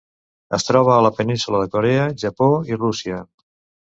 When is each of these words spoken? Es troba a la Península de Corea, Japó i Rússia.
Es 0.57 0.63
troba 0.67 0.93
a 0.93 1.03
la 1.05 1.11
Península 1.17 1.59
de 1.63 1.69
Corea, 1.75 2.07
Japó 2.23 2.47
i 2.73 2.79
Rússia. 2.81 3.21